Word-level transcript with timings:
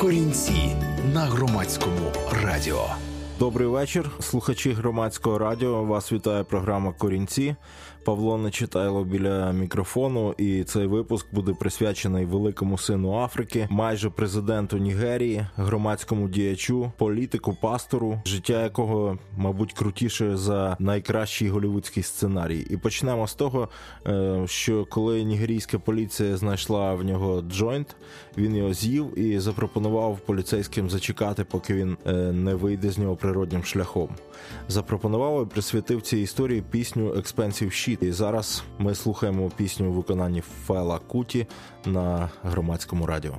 Корінці 0.00 0.76
на 1.14 1.20
громадському 1.20 2.12
радіо. 2.32 2.84
Добрий 3.40 3.68
вечір, 3.68 4.10
слухачі 4.20 4.72
громадського 4.72 5.38
радіо. 5.38 5.84
Вас 5.84 6.12
вітає 6.12 6.44
програма 6.44 6.92
Корінці. 6.92 7.56
Павло 8.04 8.38
Нечитайло 8.38 9.04
біля 9.04 9.52
мікрофону, 9.52 10.34
і 10.38 10.64
цей 10.64 10.86
випуск 10.86 11.26
буде 11.34 11.52
присвячений 11.52 12.24
великому 12.24 12.78
сину 12.78 13.14
Африки, 13.14 13.68
майже 13.70 14.10
президенту 14.10 14.78
Нігерії, 14.78 15.46
громадському 15.56 16.28
діячу, 16.28 16.92
політику, 16.98 17.56
пастору, 17.62 18.22
життя 18.24 18.62
якого, 18.62 19.18
мабуть, 19.36 19.72
крутіше 19.72 20.36
за 20.36 20.76
найкращий 20.78 21.48
голівудський 21.48 22.02
сценарій. 22.02 22.66
І 22.70 22.76
почнемо 22.76 23.28
з 23.28 23.34
того, 23.34 23.68
е, 24.06 24.42
що 24.46 24.84
коли 24.84 25.24
нігерійська 25.24 25.78
поліція 25.78 26.36
знайшла 26.36 26.94
в 26.94 27.04
нього 27.04 27.42
джойнт, 27.42 27.96
він 28.38 28.56
його 28.56 28.74
з'їв 28.74 29.18
і 29.18 29.38
запропонував 29.38 30.18
поліцейським 30.20 30.90
зачекати, 30.90 31.44
поки 31.44 31.74
він 31.74 31.96
е, 32.06 32.12
не 32.32 32.54
вийде 32.54 32.90
з 32.90 32.98
нього 32.98 33.16
природнім 33.30 33.64
шляхом. 33.64 34.08
Запропонував 34.68 35.42
і 35.42 35.46
присвятив 35.46 36.02
цій 36.02 36.18
історії 36.18 36.62
пісню 36.70 37.12
Expensive 37.12 37.70
Shit. 37.70 38.04
І 38.04 38.12
зараз 38.12 38.62
ми 38.78 38.94
слухаємо 38.94 39.50
пісню 39.56 39.90
у 39.90 39.92
виконанні 39.92 40.42
Фела 40.66 40.98
Куті 40.98 41.46
на 41.86 42.30
громадському 42.42 43.06
радіо. 43.06 43.34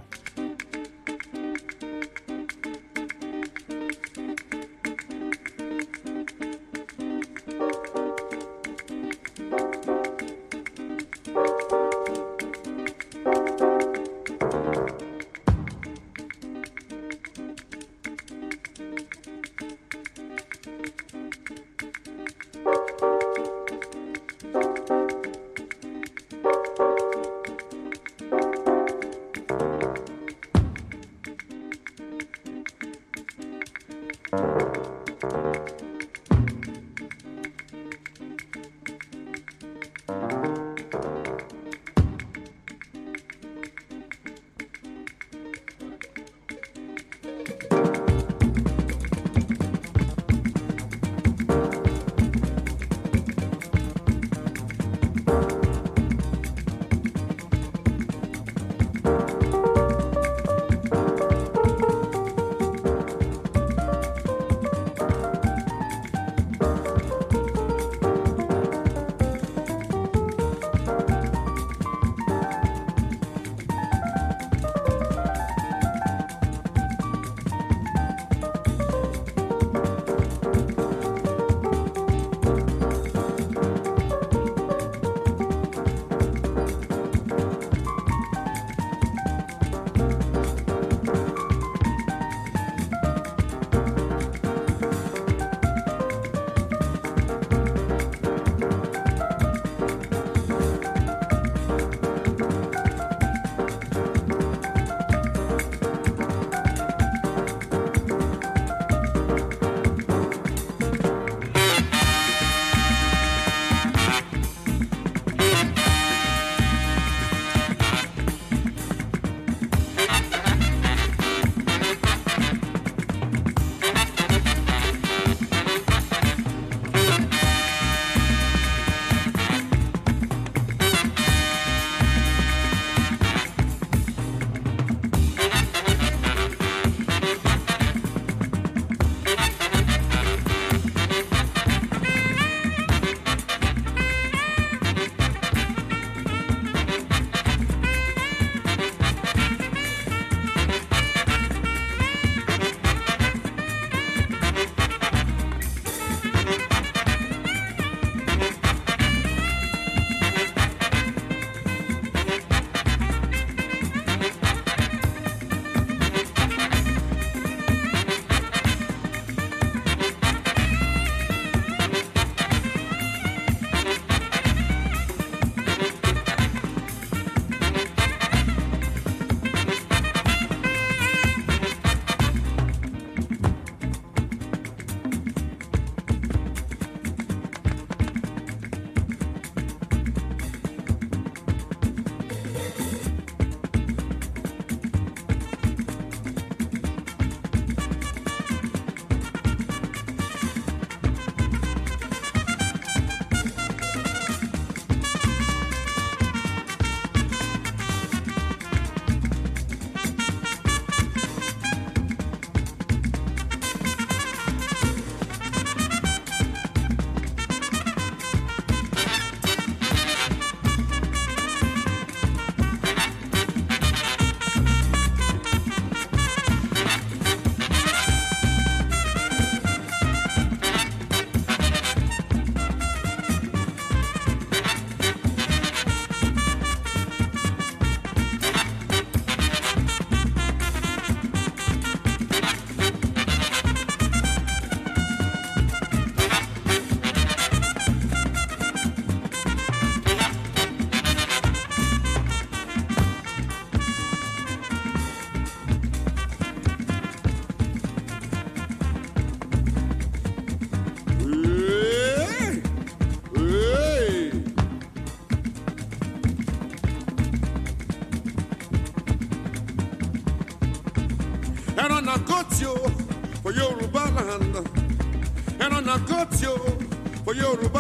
And 276.22 276.30
on 276.46 276.62
a 276.62 276.70
got 276.70 277.26
for 277.26 277.34
Yoruba 277.34 277.80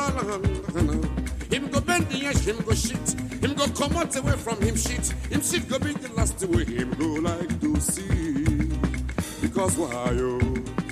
land. 0.73 1.05
Him 1.53 1.67
go 1.69 1.79
bend 1.79 2.07
the 2.09 2.25
edge, 2.25 2.39
him 2.39 2.57
go 2.65 2.73
shit. 2.73 3.11
Him 3.41 3.53
go 3.53 3.67
come 3.67 3.95
out 3.97 4.15
away 4.15 4.31
from 4.33 4.59
him 4.61 4.75
shit. 4.75 5.09
Him 5.29 5.41
shit 5.41 5.69
go 5.69 5.77
be 5.77 5.93
the 5.93 6.11
last 6.13 6.43
way 6.45 6.65
him 6.65 6.89
go 6.93 7.05
like 7.21 7.59
to 7.61 7.79
see. 7.79 8.45
Because 9.41 9.77
why 9.77 10.11
you? 10.11 10.39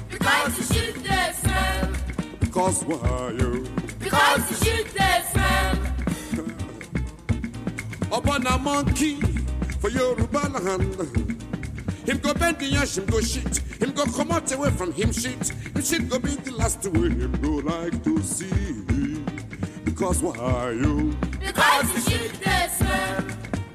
Because 0.09 0.57
the 0.57 0.73
shit 0.75 0.95
they 1.03 1.31
smell. 1.41 1.91
Because 2.39 2.83
why 2.85 3.31
you? 3.31 3.65
Because 3.99 4.49
the 4.49 4.65
shit 4.65 4.85
they 4.93 5.23
smell. 5.31 5.77
Upon 8.19 8.45
a 8.45 8.57
monkey 8.59 9.15
for 9.79 9.89
Yoruba 9.89 10.49
land. 10.59 10.95
Him 12.07 12.17
go 12.19 12.33
bend 12.35 12.59
the 12.59 12.75
ash, 12.75 12.97
him 12.97 13.05
go 13.07 13.19
shit. 13.21 13.61
Him 13.79 13.91
go 13.91 14.05
come 14.05 14.31
out 14.31 14.51
away 14.51 14.69
from 14.71 14.91
him 14.91 15.11
shit. 15.13 15.47
Him 15.49 15.81
shit 15.81 16.09
go 16.09 16.19
be 16.19 16.35
the 16.35 16.51
last 16.51 16.85
way 16.87 17.09
him 17.09 17.31
go 17.41 17.49
like 17.71 18.03
to 18.03 18.21
see. 18.21 19.23
Because 19.85 20.21
why 20.21 20.71
you? 20.71 21.15
Because 21.39 21.93
the 21.93 22.11
shit 22.11 22.33
they 22.43 22.67
smell. 22.77 23.23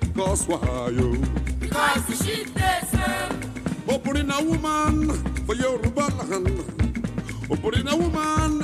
Because 0.01 0.47
why 0.47 0.89
you? 0.91 1.17
Because 1.59 2.07
the 2.07 2.25
shit 2.25 2.55
they 2.55 2.81
smell. 2.89 3.31
Opening 3.89 4.31
a 4.31 4.43
woman 4.43 5.13
for 5.47 5.55
Yoruba 5.55 6.01
land. 6.23 6.49
Opening 7.51 7.89
a 7.89 7.97
woman 7.97 8.63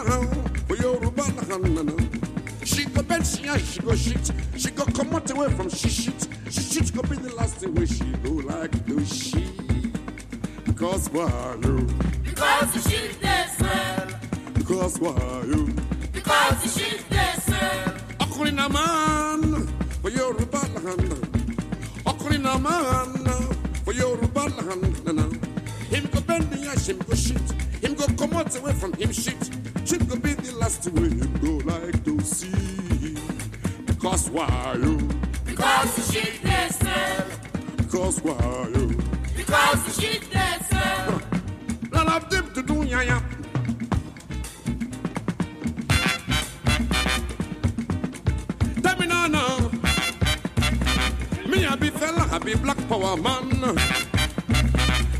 for 0.66 0.76
Yoruba 0.76 1.22
land. 1.48 2.18
She 2.64 2.84
go 2.84 3.02
bend, 3.02 3.26
she 3.26 3.46
ash, 3.48 3.72
she 3.72 3.80
go 3.80 3.94
shit. 3.94 4.30
She 4.56 4.70
go 4.72 4.84
come 4.84 5.14
out 5.14 5.30
away 5.30 5.48
from 5.52 5.70
she 5.70 5.88
shit. 5.88 6.28
She 6.50 6.60
shit 6.60 6.94
go 6.94 7.02
be 7.02 7.16
the 7.16 7.34
last 7.34 7.66
way 7.66 7.86
she 7.86 8.04
go 8.22 8.30
like 8.30 8.86
to 8.86 9.04
she. 9.06 9.49
Because 10.80 11.10
why 11.10 11.56
you? 11.62 11.86
Because 12.24 12.72
the 12.72 12.88
shit 12.88 13.20
they 13.20 13.44
smell. 13.54 14.08
Because 14.54 14.98
why 14.98 15.42
you? 15.46 15.66
Because 16.10 16.62
the 16.62 16.68
shit 16.80 17.04
they 17.10 17.32
smell. 17.42 17.92
Náà 18.56 18.68
man 18.72 19.68
for 20.00 20.10
land. 20.10 21.12
Ọkùnrin 22.06 22.42
náà 22.42 22.58
man 22.58 23.12
for 23.84 23.92
Yorùbá 23.92 24.44
land. 24.56 25.36
Him 25.90 26.08
go 26.14 26.20
bend 26.22 26.50
the 26.50 26.70
ash, 26.70 26.86
him 26.88 26.98
go 27.06 27.14
shit. 27.14 27.46
Him 27.82 27.92
go 27.94 28.06
come 28.16 28.32
out 28.38 28.56
away 28.56 28.72
from 28.72 28.94
him 28.94 29.12
shit. 29.12 29.50
Shit 29.84 30.08
go 30.08 30.16
be 30.16 30.32
the 30.32 30.56
last 30.58 30.86
way 30.94 31.10
him 31.10 31.32
go 31.42 31.60
like 31.70 32.02
to 32.06 32.18
see. 32.22 33.18
Because 33.84 34.30
why 34.30 34.78
you? 34.82 34.96
Because 35.44 35.94
the 35.96 36.12
shit 36.12 36.42
they 36.42 36.68
smell. 36.70 37.26
Because 37.76 38.22
why 38.22 38.66
you? 38.74 38.96
Because 39.36 39.84
the 39.84 40.00
shit 40.00 40.22
they 40.32 40.38
smell. 40.64 40.69
Tell 48.82 48.96
me 48.98 49.06
now, 49.06 49.26
now. 49.28 49.70
Me 51.46 51.64
a 51.66 51.76
be 51.76 51.90
Fela, 51.90 52.32
I 52.32 52.38
be 52.40 52.54
black 52.56 52.78
power 52.88 53.16
man. 53.16 53.48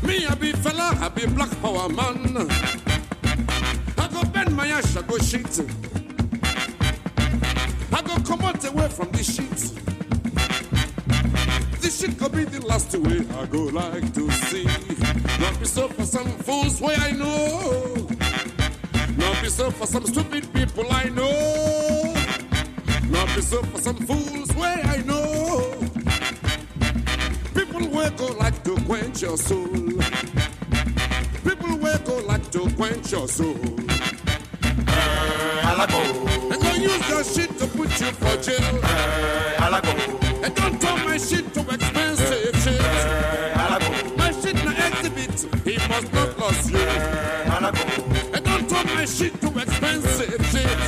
Me 0.03 0.25
a 0.25 0.35
be 0.35 0.51
Fela, 0.51 0.93
I 1.01 1.07
be 1.07 1.25
black 1.27 1.51
power 1.61 1.87
man. 1.87 2.35
I 3.97 4.07
go 4.11 4.23
bend 4.25 4.53
my 4.53 4.67
ass, 4.67 4.97
I 4.97 5.01
go 5.03 5.17
shit. 5.17 5.61
I 7.93 8.01
go 8.01 8.15
come 8.27 8.41
out 8.41 8.65
away 8.67 8.89
from 8.89 9.11
this 9.11 9.35
shit. 9.35 9.49
This 11.79 12.01
shit 12.01 12.17
could 12.19 12.33
be 12.33 12.43
the 12.43 12.59
last 12.67 12.93
way 12.97 13.25
I 13.39 13.45
go 13.45 13.63
like 13.63 14.13
to 14.13 14.29
see. 14.29 14.67
Be 15.61 15.67
so 15.67 15.87
for 15.89 16.05
some 16.05 16.31
fools 16.39 16.81
way 16.81 16.95
I 16.97 17.11
know. 17.11 17.93
Not 19.15 19.43
be 19.43 19.47
so 19.47 19.69
for 19.69 19.85
some 19.85 20.07
stupid 20.07 20.51
people 20.51 20.87
I 20.89 21.03
know. 21.09 22.15
Not 23.07 23.27
be 23.35 23.41
so 23.41 23.61
for 23.61 23.79
some 23.79 23.97
fools 23.97 24.51
way 24.55 24.81
I 24.83 25.03
know. 25.03 25.71
People 27.53 27.87
will 27.89 28.09
go 28.09 28.25
like 28.39 28.63
to 28.63 28.75
quench 28.87 29.21
your 29.21 29.37
soul. 29.37 29.67
People 31.43 31.77
will 31.77 31.99
go 32.05 32.17
like 32.25 32.49
to 32.53 32.67
quench 32.75 33.11
your 33.11 33.27
soul. 33.27 33.55
Eh, 34.63 35.61
I 35.63 35.75
like 35.77 35.91
go. 35.91 36.01
And 36.53 36.59
don't 36.59 36.81
use 36.81 37.07
your 37.07 37.23
shit 37.23 37.55
to 37.59 37.67
put 37.67 38.01
you 38.01 38.11
for 38.13 38.35
jail. 38.41 38.79
Eh, 38.83 39.41
and 40.43 40.55
don't 40.55 40.81
turn 40.81 41.05
my 41.05 41.17
shit 41.17 41.50
must 45.91 46.13
not 46.13 46.39
lose 46.39 46.71
you. 46.71 46.77
And 48.33 48.45
don't 48.45 48.69
turn 48.69 48.85
my 48.95 49.05
shit 49.05 49.33
to 49.41 49.47
expensive 49.59 50.45
shit. 50.51 50.79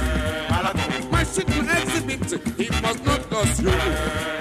My 1.11 1.23
shit 1.25 1.47
na 1.49 1.73
exhibit, 1.81 2.57
he 2.57 2.69
must 2.81 3.03
not 3.03 3.31
lose 3.31 3.59
you. 3.61 4.32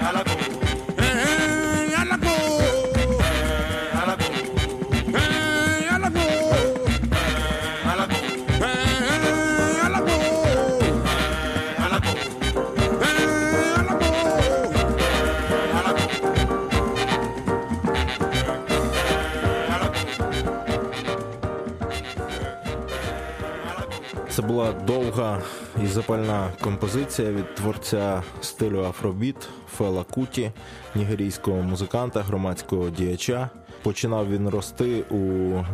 Була 24.63 24.73
довга 24.73 25.41
і 25.83 25.87
запальна 25.87 26.51
композиція 26.61 27.31
від 27.31 27.55
творця 27.55 28.23
стилю 28.41 28.83
Афробіт 28.83 29.35
Фела 29.77 30.03
Куті, 30.03 30.51
нігерійського 30.95 31.61
музиканта, 31.61 32.21
громадського 32.21 32.89
діяча. 32.89 33.49
Починав 33.81 34.31
він 34.31 34.49
рости 34.49 35.03
у 35.09 35.15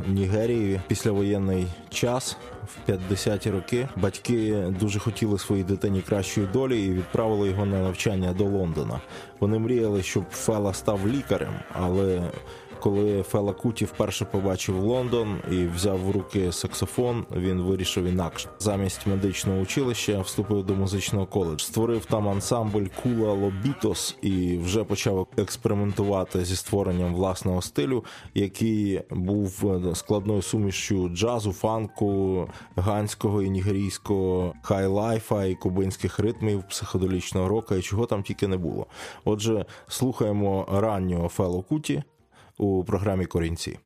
Нігерії 0.07 0.81
післявоєнний 0.87 1.67
час 1.89 2.37
в 2.63 2.91
50-ті 2.91 3.51
роки. 3.51 3.87
Батьки 3.95 4.65
дуже 4.79 4.99
хотіли 4.99 5.39
своїй 5.39 5.63
дитині 5.63 6.01
кращої 6.01 6.47
долі 6.53 6.85
і 6.85 6.91
відправили 6.91 7.49
його 7.49 7.65
на 7.65 7.79
навчання 7.79 8.33
до 8.33 8.43
Лондона. 8.43 9.01
Вони 9.39 9.59
мріяли, 9.59 10.03
щоб 10.03 10.23
Фела 10.31 10.73
став 10.73 11.07
лікарем, 11.07 11.53
але 11.73 12.21
коли 12.79 13.23
Фела 13.23 13.53
Куті 13.53 13.85
вперше 13.85 14.25
побачив 14.25 14.77
Лондон 14.77 15.37
і 15.51 15.65
взяв 15.65 15.99
в 15.99 16.11
руки 16.11 16.51
саксофон, 16.51 17.25
він 17.35 17.61
вирішив 17.61 18.05
інакше. 18.05 18.49
Замість 18.59 19.07
медичного 19.07 19.59
училища 19.59 20.21
вступив 20.21 20.65
до 20.65 20.75
музичного 20.75 21.25
коледжу. 21.25 21.65
Створив 21.65 22.05
там 22.05 22.29
ансамбль 22.29 22.85
Кула 23.03 23.33
Лобітос 23.33 24.17
і 24.21 24.57
вже 24.57 24.83
почав 24.83 25.27
експериментувати 25.37 26.45
зі 26.45 26.55
створенням 26.55 27.15
власного 27.15 27.61
стилю, 27.61 28.05
який 28.33 29.01
був 29.09 29.63
складною 29.93 30.41
сумішчю 30.41 31.09
джазу, 31.09 31.51
фанку, 31.51 32.47
ганського 32.75 33.41
і 33.41 33.49
нігерійського 33.49 34.53
хай-лайфа 34.63 35.45
і 35.45 35.55
кубинських 35.55 36.19
ритмів, 36.19 36.63
психоделічного 36.69 37.47
рока 37.47 37.75
і 37.75 37.81
чого 37.81 38.05
там 38.05 38.23
тільки 38.23 38.47
не 38.47 38.57
було. 38.57 38.87
Отже, 39.25 39.65
слухаємо 39.87 40.67
раннього 40.71 41.27
Фело 41.27 41.61
Куті 41.61 42.03
у 42.59 42.83
програмі 42.83 43.25
Корінці. 43.25 43.79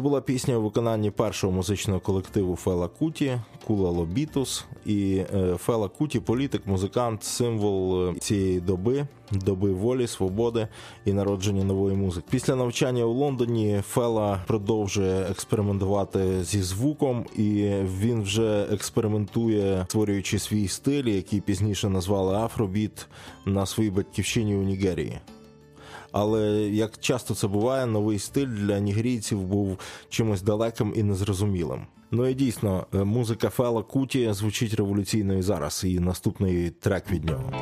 Це 0.00 0.04
була 0.04 0.20
пісня 0.20 0.56
у 0.56 0.62
виконанні 0.62 1.10
першого 1.10 1.52
музичного 1.52 2.00
колективу 2.00 2.56
Фела 2.56 2.88
Куті 2.88 3.40
Кула 3.66 3.90
Лобітус. 3.90 4.64
І 4.86 5.22
е, 5.34 5.56
Фела 5.56 5.88
Куті 5.88 6.20
політик, 6.20 6.66
музикант, 6.66 7.24
символ 7.24 8.08
е, 8.08 8.14
цієї 8.14 8.60
доби, 8.60 9.06
доби 9.32 9.72
волі, 9.72 10.06
свободи 10.06 10.68
і 11.04 11.12
народження 11.12 11.64
нової 11.64 11.96
музики. 11.96 12.26
Після 12.30 12.56
навчання 12.56 13.04
у 13.04 13.12
Лондоні 13.12 13.82
Фела 13.88 14.44
продовжує 14.46 15.26
експериментувати 15.30 16.44
зі 16.44 16.62
звуком, 16.62 17.24
і 17.36 17.52
він 18.00 18.22
вже 18.22 18.66
експериментує, 18.72 19.84
створюючи 19.88 20.38
свій 20.38 20.68
стиль, 20.68 21.04
який 21.04 21.40
пізніше 21.40 21.88
назвали 21.88 22.36
Афробіт 22.36 23.06
на 23.46 23.66
своїй 23.66 23.90
батьківщині 23.90 24.54
у 24.54 24.62
Нігерії. 24.62 25.20
Але 26.12 26.50
як 26.68 26.98
часто 26.98 27.34
це 27.34 27.48
буває, 27.48 27.86
новий 27.86 28.18
стиль 28.18 28.46
для 28.46 28.78
нігрійців 28.78 29.42
був 29.42 29.78
чимось 30.08 30.42
далеким 30.42 30.92
і 30.96 31.02
незрозумілим. 31.02 31.86
Ну 32.10 32.26
і 32.26 32.34
дійсно, 32.34 32.86
е, 32.94 33.04
музика 33.04 33.48
Фела 33.48 33.82
Куті 33.82 34.32
звучить 34.32 34.74
революційно 34.74 35.34
і 35.34 35.42
зараз. 35.42 35.84
І 35.84 36.00
наступний 36.00 36.70
трек 36.70 37.10
від 37.10 37.24
нього. 37.24 37.52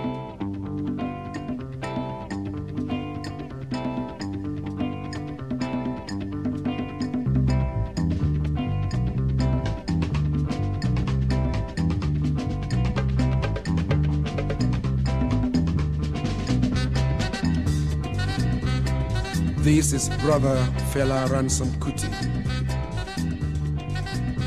Brother 20.20 20.56
Fela 20.92 21.28
Ransom 21.30 21.68
Kuti. 21.80 22.08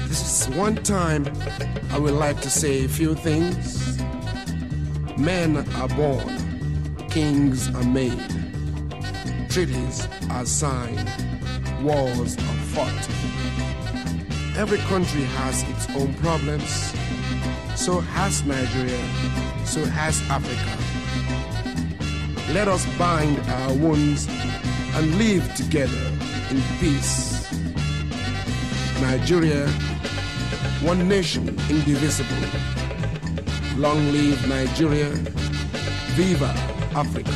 This 0.07 0.47
is 0.47 0.55
one 0.55 0.75
time 0.75 1.25
I 1.91 1.97
would 1.97 2.13
like 2.13 2.41
to 2.41 2.49
say 2.49 2.85
a 2.85 2.89
few 2.89 3.15
things. 3.15 3.99
Men 5.17 5.57
are 5.75 5.87
born, 5.89 7.07
kings 7.09 7.67
are 7.75 7.83
made, 7.83 8.19
treaties 9.49 10.07
are 10.31 10.45
signed, 10.45 11.09
wars 11.81 12.35
are 12.37 12.59
fought. 12.73 13.09
Every 14.57 14.79
country 14.89 15.21
has 15.21 15.63
its 15.63 15.89
own 15.95 16.13
problems. 16.15 16.93
So 17.75 17.99
has 17.99 18.43
Nigeria, 18.45 19.01
so 19.65 19.83
has 19.85 20.21
Africa. 20.29 20.77
Let 22.53 22.67
us 22.67 22.85
bind 22.97 23.39
our 23.39 23.73
wounds 23.73 24.27
and 24.95 25.15
live 25.17 25.43
together 25.55 26.11
in 26.49 26.61
peace. 26.79 27.51
Nigeria, 29.01 29.67
one 30.81 31.07
nation, 31.07 31.47
indivisible. 31.69 32.47
Long 33.77 34.11
live 34.11 34.47
Nigeria. 34.47 35.09
Viva 36.15 36.53
Africa. 36.93 37.31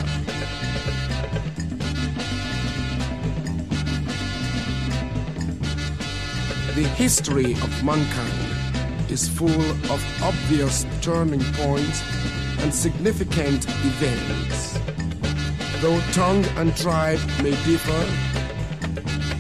The 6.76 6.84
history 6.98 7.54
of 7.54 7.84
mankind 7.86 9.10
is 9.10 9.30
full 9.30 9.50
of 9.90 10.22
obvious 10.22 10.86
turning 11.02 11.44
points 11.54 12.04
and 12.60 12.74
significant 12.74 13.66
events. 13.86 14.55
Though 15.86 16.02
tongue 16.14 16.44
and 16.58 16.76
tribe 16.76 17.20
may 17.44 17.52
differ, 17.64 18.02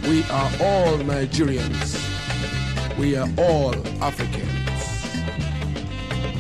we 0.08 0.22
are 0.26 0.52
all 0.62 0.96
Nigerians. 1.00 1.98
We 3.00 3.16
are 3.16 3.28
all 3.40 3.74
Africans. 4.04 4.70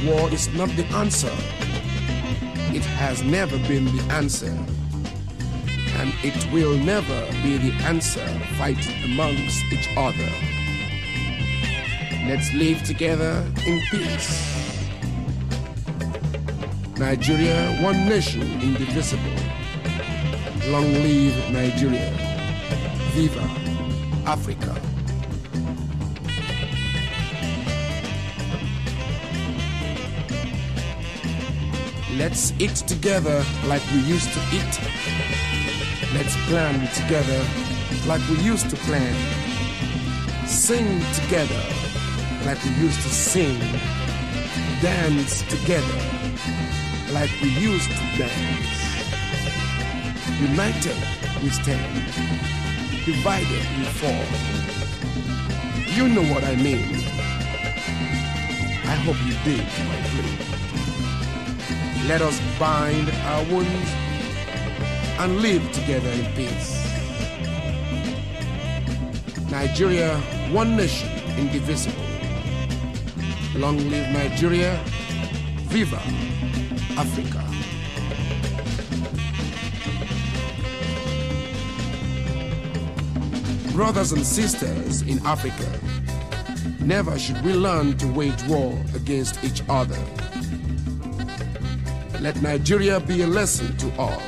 War 0.05 0.29
is 0.29 0.47
not 0.53 0.69
the 0.77 0.85
answer. 0.93 1.33
It 2.71 2.85
has 3.01 3.23
never 3.23 3.57
been 3.67 3.85
the 3.85 4.03
answer. 4.13 4.55
And 5.97 6.13
it 6.23 6.37
will 6.53 6.77
never 6.77 7.25
be 7.41 7.57
the 7.57 7.73
answer 7.85 8.27
fighting 8.59 9.03
amongst 9.05 9.63
each 9.73 9.89
other. 9.97 10.31
Let's 12.27 12.53
live 12.53 12.83
together 12.83 13.43
in 13.65 13.81
peace. 13.89 14.53
Nigeria, 16.95 17.75
one 17.81 18.07
nation, 18.07 18.43
indivisible. 18.61 19.44
Long 20.67 20.91
live 20.93 21.51
Nigeria. 21.51 22.09
Viva 23.13 23.43
Africa. 24.25 24.73
Let's 32.17 32.51
eat 32.57 32.75
together 32.87 33.45
like 33.67 33.83
we 33.93 33.99
used 33.99 34.33
to 34.33 34.39
eat. 34.51 34.79
Let's 36.15 36.35
plan 36.47 36.87
together 36.95 37.45
like 38.07 38.27
we 38.27 38.37
used 38.37 38.71
to 38.71 38.75
plan. 38.87 39.15
Sing 40.47 40.99
together 41.13 41.61
like 42.43 42.57
we 42.65 42.71
used 42.81 43.01
to 43.03 43.09
sing. 43.09 43.59
Dance 44.81 45.43
together 45.43 46.01
like 47.11 47.29
we 47.43 47.49
used 47.49 47.91
to 47.91 48.17
dance. 48.17 48.74
United 50.41 50.97
we 51.41 51.49
stand, 51.49 51.95
divided 53.05 53.65
we 53.77 53.85
fall. 53.99 54.25
You 55.95 56.09
know 56.09 56.23
what 56.33 56.43
I 56.43 56.55
mean. 56.57 56.83
I 58.83 58.95
hope 59.05 59.15
you 59.25 59.33
did 59.45 59.63
my 59.87 60.01
friend. 60.11 60.37
Let 62.09 62.21
us 62.21 62.39
bind 62.59 63.09
our 63.09 63.43
wounds 63.45 63.89
and 65.19 65.39
live 65.41 65.63
together 65.71 66.09
in 66.09 66.25
peace. 66.33 66.83
Nigeria, 69.49 70.17
one 70.51 70.75
nation, 70.75 71.09
indivisible. 71.37 72.03
Long 73.55 73.77
live 73.89 74.11
Nigeria. 74.11 74.77
Viva 75.69 76.01
Africa. 76.97 77.54
Brothers 83.75 84.13
and 84.13 84.25
sisters 84.25 85.01
in 85.01 85.19
Africa, 85.25 85.67
never 86.79 87.19
should 87.19 87.43
we 87.43 87.51
learn 87.53 87.97
to 87.97 88.07
wage 88.07 88.41
war 88.43 88.73
against 88.95 89.43
each 89.43 89.61
other. 89.67 89.99
Let 92.21 92.41
Nigeria 92.41 93.01
be 93.01 93.23
a 93.23 93.27
lesson 93.27 93.75
to 93.75 93.91
all. 93.99 94.21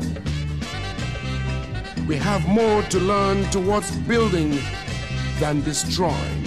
We 2.10 2.18
have 2.18 2.46
more 2.50 2.82
to 2.84 3.00
learn 3.00 3.50
towards 3.50 3.90
building 4.00 4.60
than 5.40 5.62
destroying. 5.62 6.46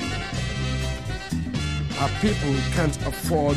Our 2.00 2.10
people 2.20 2.54
can't 2.76 2.98
afford 3.06 3.56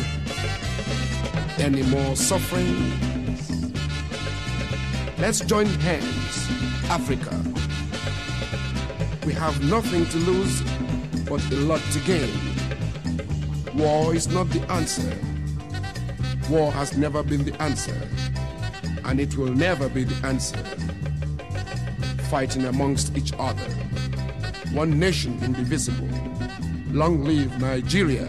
any 1.60 1.84
more 1.84 2.16
suffering. 2.16 2.94
Let's 5.20 5.42
join 5.42 5.66
hands, 5.66 6.48
Africa. 6.90 7.53
We 9.26 9.32
have 9.34 9.64
nothing 9.64 10.06
to 10.08 10.18
lose 10.18 10.62
but 11.30 11.42
a 11.52 11.56
lot 11.56 11.80
to 11.94 12.00
gain. 12.00 12.30
War 13.74 14.14
is 14.14 14.28
not 14.28 14.50
the 14.50 14.62
answer. 14.70 15.18
War 16.50 16.72
has 16.74 16.98
never 16.98 17.24
been 17.24 17.46
the 17.46 17.60
answer, 17.62 17.96
and 19.06 19.22
it 19.22 19.38
will 19.38 19.54
never 19.54 19.88
be 19.88 20.04
the 20.04 20.28
answer. 20.28 20.58
Fighting 22.30 22.66
amongst 22.66 23.16
each 23.16 23.32
other. 23.40 23.70
One 24.74 25.00
nation 25.00 25.40
indivisible. 25.42 26.10
Long 26.92 27.24
live 27.24 27.62
Nigeria. 27.62 28.28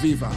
Viva 0.00 0.34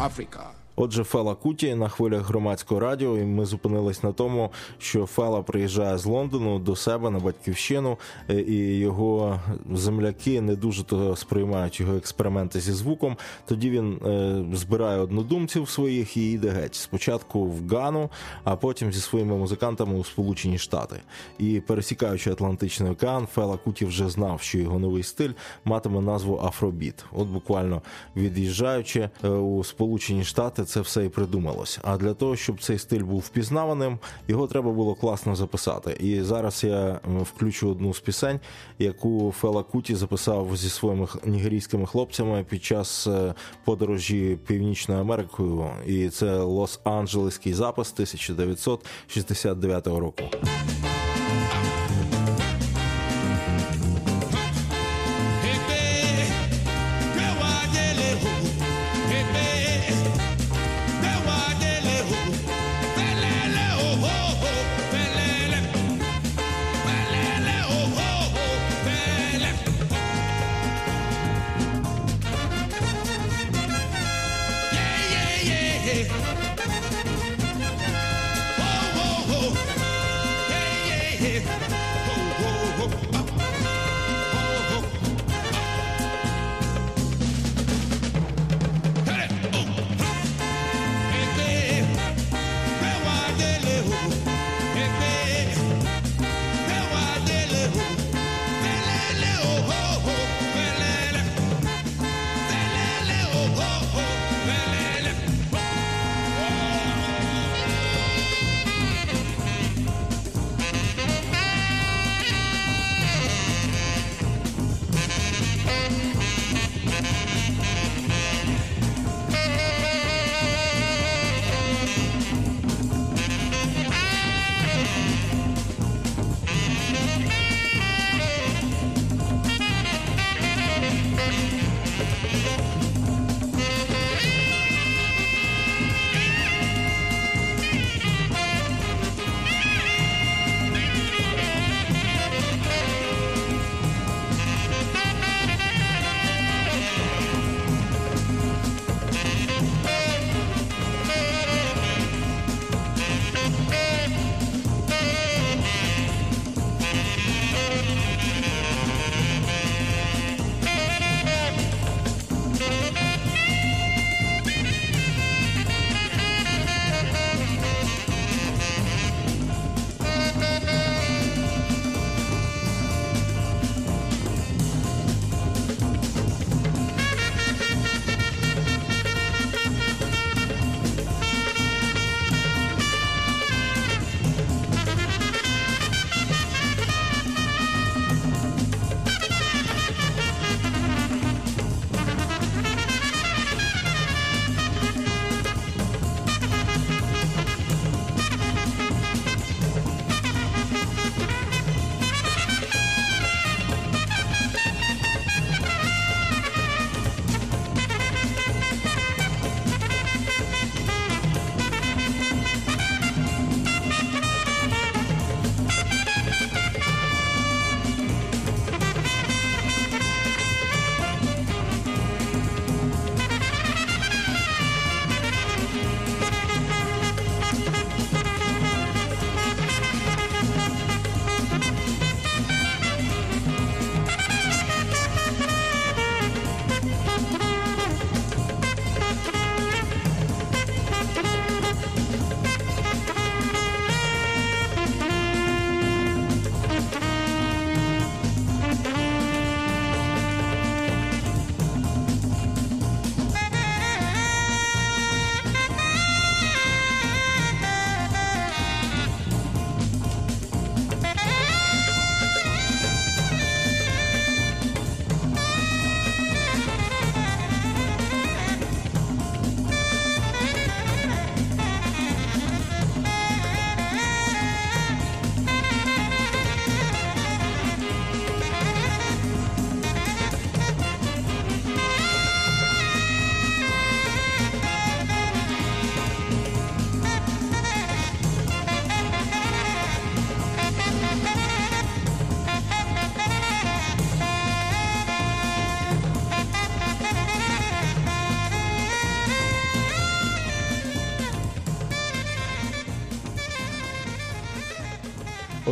Africa. 0.00 0.49
Отже, 0.82 1.04
Фела 1.04 1.34
Куті 1.34 1.74
на 1.74 1.88
хвилях 1.88 2.28
громадського 2.28 2.80
радіо, 2.80 3.18
і 3.18 3.24
ми 3.24 3.46
зупинились 3.46 4.02
на 4.02 4.12
тому, 4.12 4.50
що 4.78 5.06
Фела 5.06 5.42
приїжджає 5.42 5.98
з 5.98 6.06
Лондону 6.06 6.58
до 6.58 6.76
себе 6.76 7.10
на 7.10 7.18
батьківщину, 7.18 7.98
е, 8.30 8.40
і 8.40 8.78
його 8.78 9.40
земляки 9.72 10.40
не 10.40 10.56
дуже 10.56 10.84
то 10.84 11.16
сприймають 11.16 11.80
його 11.80 11.96
експерименти 11.96 12.60
зі 12.60 12.72
звуком. 12.72 13.16
Тоді 13.46 13.70
він 13.70 13.92
е, 13.92 14.44
збирає 14.56 14.98
однодумців 14.98 15.68
своїх 15.68 16.16
і 16.16 16.32
йде 16.32 16.48
геть. 16.48 16.74
Спочатку 16.74 17.44
в 17.44 17.68
Гану, 17.68 18.10
а 18.44 18.56
потім 18.56 18.92
зі 18.92 19.00
своїми 19.00 19.36
музикантами 19.36 19.98
у 19.98 20.04
Сполучені 20.04 20.58
Штати. 20.58 20.96
І 21.38 21.60
пересікаючи 21.66 22.32
Атлантичний 22.32 22.92
океан, 22.92 23.26
Фела 23.26 23.56
Куті 23.56 23.84
вже 23.84 24.08
знав, 24.08 24.40
що 24.40 24.58
його 24.58 24.78
новий 24.78 25.02
стиль 25.02 25.32
матиме 25.64 26.00
назву 26.00 26.40
Афробіт. 26.44 27.04
От 27.12 27.28
буквально 27.28 27.82
від'їжджаючи 28.16 29.10
е, 29.24 29.28
у 29.28 29.64
Сполучені 29.64 30.24
Штати 30.24 30.64
це 30.70 30.80
все 30.80 31.04
і 31.04 31.08
придумалось. 31.08 31.78
А 31.82 31.96
для 31.96 32.14
того, 32.14 32.36
щоб 32.36 32.60
цей 32.60 32.78
стиль 32.78 33.02
був 33.02 33.20
впізнаваним, 33.20 33.98
його 34.28 34.46
треба 34.46 34.70
було 34.70 34.94
класно 34.94 35.36
записати. 35.36 35.96
І 36.00 36.22
зараз 36.22 36.64
я 36.64 37.00
включу 37.22 37.70
одну 37.70 37.94
з 37.94 38.00
пісень, 38.00 38.40
яку 38.78 39.34
Фела 39.40 39.62
Куті 39.62 39.94
записав 39.94 40.56
зі 40.56 40.68
своїми 40.68 41.08
нігерійськими 41.24 41.86
хлопцями 41.86 42.44
під 42.48 42.64
час 42.64 43.06
е, 43.06 43.34
подорожі 43.64 44.38
Північною 44.46 45.00
Америкою. 45.00 45.70
І 45.86 46.08
це 46.08 46.26
Лос-Анджелеський 46.26 47.52
запис 47.52 47.92
1969 47.92 49.86
року. 49.86 50.22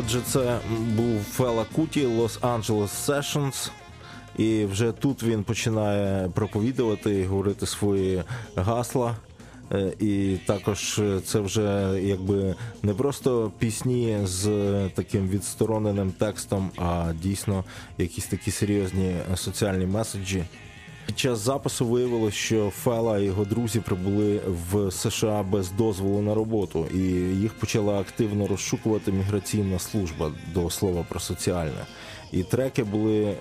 Отже, 0.09 0.21
це 0.27 0.59
був 0.97 1.23
Фела 1.23 1.67
Куті, 1.77 2.07
Angeles 2.07 3.07
Sessions. 3.07 3.71
І 4.37 4.65
вже 4.65 4.93
тут 4.93 5.23
він 5.23 5.45
починає 5.45 6.29
проповідувати 6.29 7.15
і 7.15 7.25
говорити 7.25 7.67
свої 7.67 8.23
гасла. 8.57 9.17
Е, 9.73 9.93
І 9.99 10.37
також 10.47 11.01
це 11.25 11.41
вже 11.41 11.99
якби 12.03 12.55
не 12.83 12.95
просто 12.95 13.53
пісні 13.59 14.19
з 14.25 14.49
таким 14.95 15.29
відстороненим 15.29 16.13
текстом, 16.13 16.71
а 16.77 17.13
дійсно 17.23 17.65
якісь 17.99 18.27
такі 18.27 18.51
серйозні 18.51 19.17
соціальні 19.35 19.87
меседжі. 19.87 20.45
Під 21.09 21.19
час 21.19 21.39
запису 21.39 21.87
виявилось, 21.87 22.35
що 22.35 22.71
Фела 22.71 23.19
і 23.19 23.25
його 23.25 23.45
друзі 23.45 23.81
прибули 23.81 24.41
в 24.71 24.91
США 24.91 25.43
без 25.43 25.71
дозволу 25.71 26.23
на 26.23 26.35
роботу, 26.35 26.87
і 26.95 26.99
їх 27.41 27.55
почала 27.55 28.01
активно 28.01 28.47
розшукувати 28.47 29.13
міграційна 29.13 29.79
служба 29.79 30.33
до 30.55 30.71
слова 30.71 31.07
про 31.09 31.21
соціальне. 31.21 31.87
І 32.33 32.43
треки 32.43 32.85
були, 32.85 33.23
е, 33.25 33.35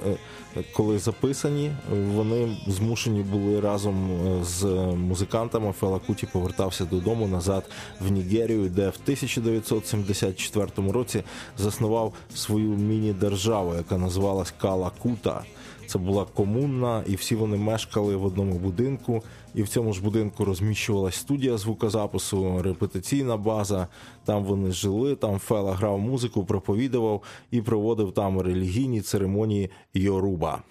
коли 0.73 0.99
записані, 0.99 1.71
вони 2.13 2.57
змушені 2.67 3.23
були 3.23 3.59
разом 3.59 4.11
е, 4.11 4.43
з 4.43 4.65
музикантами. 4.95 5.71
Фела 5.71 5.99
Куті 5.99 6.25
повертався 6.25 6.85
додому 6.85 7.27
назад 7.27 7.69
в 8.01 8.11
Нігерію, 8.11 8.69
де 8.69 8.89
в 8.89 8.97
1974 9.03 10.91
році 10.91 11.23
заснував 11.57 12.13
свою 12.35 12.69
міні-державу, 12.69 13.75
яка 13.75 13.97
називалась 13.97 14.53
Калакута. 14.61 15.43
Це 15.87 15.99
була 15.99 16.25
комунна, 16.25 17.03
і 17.07 17.15
всі 17.15 17.35
вони 17.35 17.57
мешкали 17.57 18.15
в 18.15 18.25
одному 18.25 18.53
будинку. 18.59 19.23
І 19.55 19.63
в 19.63 19.67
цьому 19.67 19.93
ж 19.93 20.03
будинку 20.03 20.45
розміщувалась 20.45 21.15
студія 21.15 21.57
звукозапису, 21.57 22.61
репетиційна 22.61 23.37
база. 23.37 23.87
Там 24.25 24.43
вони 24.43 24.71
жили. 24.71 25.15
Там 25.15 25.39
Фела 25.39 25.73
грав 25.73 25.99
музику, 25.99 26.45
проповідував 26.45 27.21
і 27.51 27.61
проводив 27.61 28.11
там 28.11 28.41
релігійні 28.41 29.01
церемонії 29.01 29.69
Йоруба. 29.93 30.63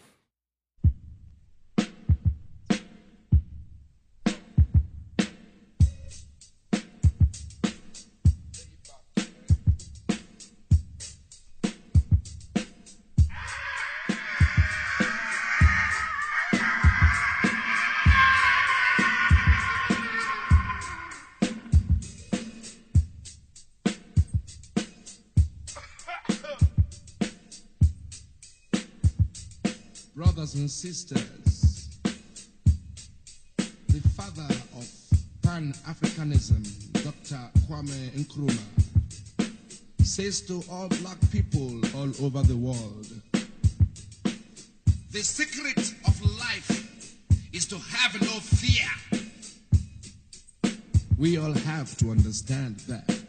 And 30.57 30.71
sisters, 30.71 31.89
the 33.89 34.01
father 34.17 34.55
of 34.77 34.89
Pan 35.43 35.73
Africanism, 35.87 36.63
Dr. 36.93 37.41
Kwame 37.67 38.11
Nkrumah, 38.11 39.47
says 40.05 40.41
to 40.43 40.63
all 40.71 40.89
black 40.89 41.19
people 41.31 41.81
all 41.97 42.11
over 42.25 42.43
the 42.43 42.57
world 42.57 43.07
the 45.17 45.23
secret 45.23 45.95
of 46.07 46.39
life 46.39 47.09
is 47.51 47.65
to 47.65 47.79
have 47.79 48.21
no 48.21 48.39
fear. 48.39 48.87
We 51.17 51.39
all 51.39 51.55
have 51.55 51.97
to 51.97 52.11
understand 52.11 52.81
that. 52.81 53.26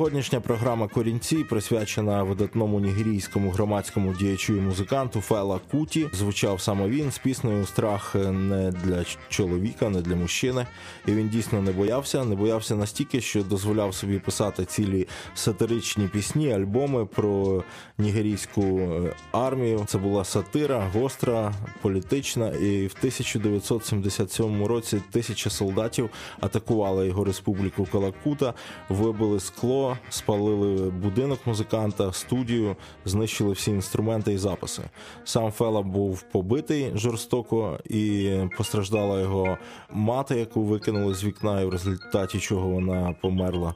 Сьогоднішня 0.00 0.40
програма 0.40 0.88
Корінці 0.88 1.44
присвячена 1.44 2.22
видатному 2.22 2.80
нігерійському 2.80 3.50
громадському 3.50 4.14
діячу 4.14 4.56
і 4.56 4.60
музиканту 4.60 5.20
Фела 5.20 5.60
Куті. 5.70 6.08
Звучав 6.12 6.60
саме 6.60 6.88
він 6.88 7.10
з 7.10 7.18
піснею 7.18 7.66
Страх 7.66 8.14
не 8.32 8.70
для 8.70 9.04
чоловіка, 9.28 9.88
не 9.88 10.00
для 10.00 10.16
мужчини. 10.16 10.66
І 11.06 11.12
він 11.12 11.28
дійсно 11.28 11.62
не 11.62 11.72
боявся. 11.72 12.24
Не 12.24 12.34
боявся 12.34 12.76
настільки, 12.76 13.20
що 13.20 13.42
дозволяв 13.42 13.94
собі 13.94 14.18
писати 14.18 14.64
цілі 14.64 15.08
сатиричні 15.34 16.08
пісні, 16.08 16.52
альбоми 16.52 17.06
про 17.06 17.64
нігерійську 17.98 18.62
е, 18.62 19.14
армію. 19.32 19.84
Це 19.86 19.98
була 19.98 20.24
сатира, 20.24 20.90
гостра, 20.94 21.52
політична. 21.82 22.48
І 22.48 22.86
в 22.86 22.94
1977 22.98 24.64
році 24.64 25.02
тисяча 25.10 25.50
солдатів 25.50 26.10
атакували 26.40 27.06
його 27.06 27.24
республіку 27.24 27.88
Калакута, 27.92 28.54
вибили 28.88 29.40
скло, 29.40 29.89
спалили 30.08 30.90
будинок 30.90 31.38
музиканта, 31.46 32.12
студію, 32.12 32.76
знищили 33.04 33.52
всі 33.52 33.70
інструменти 33.70 34.32
і 34.32 34.38
записи. 34.38 34.82
Сам 35.24 35.50
Фела 35.50 35.82
був 35.82 36.22
побитий 36.22 36.92
жорстоко 36.94 37.78
і 37.84 38.30
постраждала 38.56 39.20
його 39.20 39.58
мати, 39.90 40.38
яку 40.38 40.62
викинули 40.62 41.14
з 41.14 41.24
вікна, 41.24 41.60
і 41.60 41.64
в 41.64 41.70
результаті 41.70 42.38
чого 42.40 42.68
вона 42.68 43.14
померла. 43.22 43.74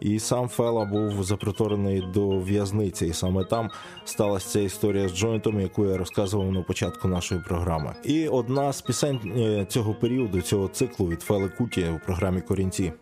І 0.00 0.18
сам 0.18 0.48
Фела 0.48 0.84
був 0.84 1.24
заприторений 1.24 2.04
до 2.14 2.28
в'язниці, 2.38 3.06
і 3.06 3.12
саме 3.12 3.44
там 3.44 3.70
сталася 4.04 4.48
ця 4.48 4.60
історія 4.60 5.08
з 5.08 5.14
Джойнтом, 5.16 5.60
яку 5.60 5.86
я 5.86 5.96
розказував 5.96 6.52
на 6.52 6.62
початку 6.62 7.08
нашої 7.08 7.40
програми. 7.40 7.94
І 8.04 8.28
одна 8.28 8.72
з 8.72 8.82
пісень 8.82 9.20
е, 9.36 9.66
цього 9.68 9.94
періоду, 9.94 10.40
цього 10.40 10.68
циклу 10.68 11.08
від 11.08 11.22
Фели 11.22 11.48
Куті 11.48 11.86
у 11.96 12.06
програмі 12.06 12.40
Корінці. 12.40 12.92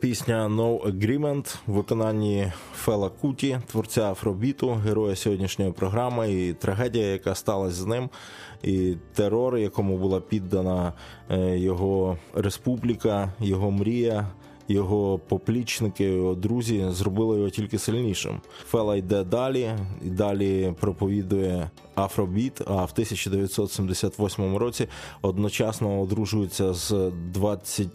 Пісня 0.00 0.48
No 0.48 0.92
Agreement 0.92 1.56
в 1.66 1.72
виконанні 1.72 2.52
Фела 2.74 3.08
Куті, 3.08 3.58
творця 3.66 4.10
Афробіту, 4.10 4.70
героя 4.70 5.16
сьогоднішньої 5.16 5.72
програми, 5.72 6.32
і 6.32 6.52
трагедія, 6.52 7.06
яка 7.06 7.34
сталася 7.34 7.76
з 7.76 7.86
ним, 7.86 8.10
і 8.62 8.94
терор, 9.14 9.58
якому 9.58 9.98
була 9.98 10.20
піддана 10.20 10.92
е, 11.30 11.58
його 11.58 12.18
республіка, 12.34 13.32
його 13.40 13.70
мрія. 13.70 14.26
Його 14.70 15.18
поплічники, 15.18 16.04
його 16.04 16.34
друзі 16.34 16.86
зробили 16.90 17.36
його 17.36 17.50
тільки 17.50 17.78
сильнішим. 17.78 18.40
Фела 18.66 18.96
йде 18.96 19.24
далі 19.24 19.70
і 20.04 20.10
далі 20.10 20.74
проповідує 20.80 21.70
Афробіт. 21.94 22.60
А 22.60 22.84
в 22.84 22.90
1978 22.92 24.56
році 24.56 24.88
одночасно 25.22 26.00
одружується 26.00 26.74
з 26.74 27.12
20 27.32 27.88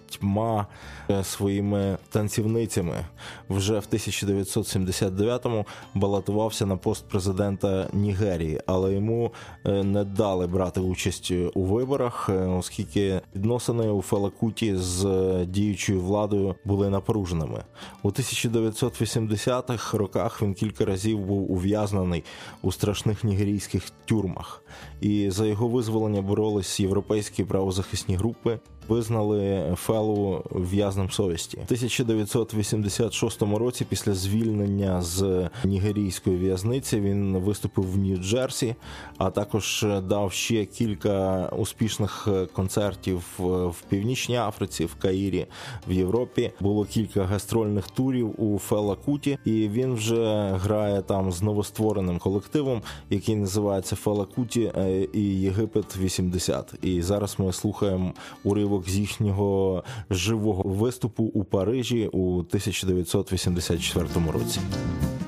своїми 1.23 1.97
танцівницями. 2.09 3.05
Вже 3.49 3.79
в 3.79 3.85
1979-му 3.93 5.65
балотувався 5.93 6.65
на 6.65 6.77
пост 6.77 7.07
президента 7.07 7.87
Нігерії, 7.93 8.61
але 8.65 8.93
йому 8.93 9.31
е, 9.65 9.83
не 9.83 10.03
дали 10.03 10.47
брати 10.47 10.79
участь 10.79 11.31
у 11.53 11.63
виборах, 11.63 12.29
е, 12.29 12.45
оскільки 12.45 13.21
відносини 13.35 13.89
у 13.89 14.01
Фелакуті 14.01 14.75
з 14.75 15.05
діючою 15.45 16.01
владою 16.01 16.55
були 16.65 16.89
напруженими. 16.89 17.63
У 18.03 18.09
1980-х 18.09 19.97
роках 19.97 20.41
він 20.41 20.53
кілька 20.53 20.85
разів 20.85 21.19
був 21.19 21.51
ув'язнений 21.51 22.23
у 22.61 22.71
страшних 22.71 23.23
нігерійських 23.23 23.83
тюрмах, 24.05 24.63
і 25.01 25.29
за 25.29 25.45
його 25.45 25.67
визволення 25.67 26.21
боролись 26.21 26.79
європейські 26.79 27.43
правозахисні 27.43 28.15
групи. 28.15 28.59
Визнали 28.87 29.73
Фелу 29.75 30.43
в'язнем 30.51 31.11
совісті 31.11 31.57
в 31.57 31.63
1986 31.63 33.41
році. 33.41 33.85
Після 33.89 34.13
звільнення 34.13 35.01
з 35.01 35.49
нігерійської 35.63 36.37
в'язниці 36.37 36.99
він 36.99 37.37
виступив 37.37 37.91
в 37.91 37.97
Нью-Джерсі, 37.97 38.75
а 39.17 39.29
також 39.29 39.85
дав 40.03 40.31
ще 40.31 40.65
кілька 40.65 41.47
успішних 41.57 42.27
концертів 42.53 43.23
в 43.39 43.81
Північній 43.89 44.37
Африці, 44.37 44.85
в 44.85 44.95
Каїрі, 44.95 45.45
в 45.87 45.91
Європі. 45.91 46.51
Було 46.59 46.85
кілька 46.85 47.23
гастрольних 47.23 47.87
турів 47.87 48.43
у 48.43 48.59
Фела 48.59 48.95
Куті, 48.95 49.37
і 49.45 49.67
він 49.67 49.93
вже 49.93 50.51
грає 50.63 51.01
там 51.01 51.31
з 51.31 51.41
новоствореним 51.41 52.19
колективом, 52.19 52.81
який 53.09 53.35
називається 53.35 53.95
Фела 53.95 54.25
Куті 54.25 54.71
е, 54.77 55.07
і 55.13 55.21
Єгипет 55.21 55.97
80. 55.97 56.73
І 56.81 57.01
зараз 57.01 57.35
ми 57.39 57.53
слухаємо 57.53 58.13
уривок 58.43 58.74
з 58.87 58.95
їхнього 58.95 59.83
живого 60.09 60.63
виступу 60.69 61.23
у 61.23 61.43
Парижі 61.43 62.09
у 62.13 62.39
1984 62.39 64.07
році. 64.33 64.59